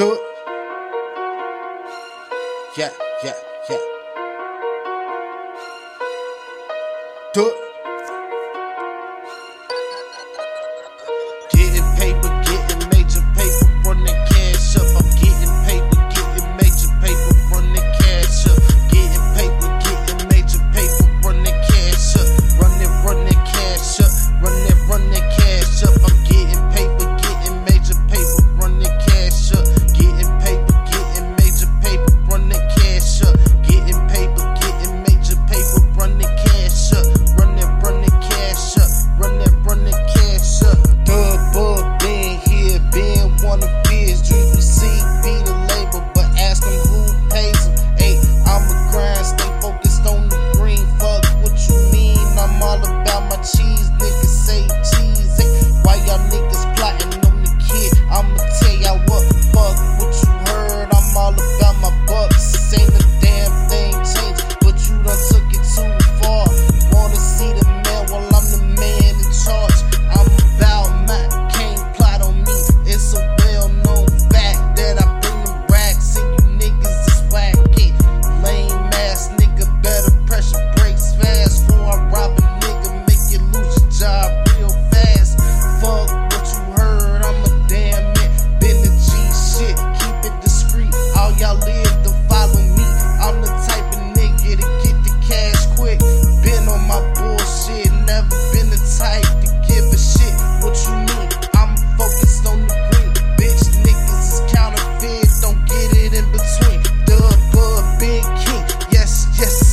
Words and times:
Do 0.00 0.14
it. 0.14 0.20
Yeah, 2.78 2.88
yeah, 3.22 3.34
yeah. 3.68 3.78
Do 7.34 7.46
it. 7.48 7.69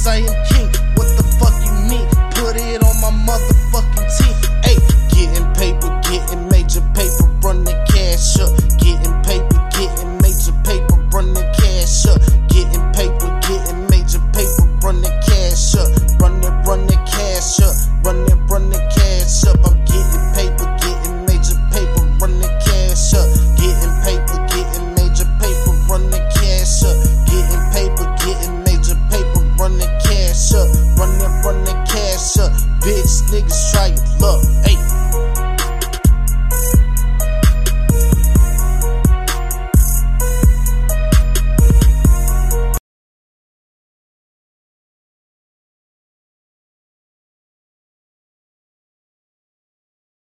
same. 0.00 0.59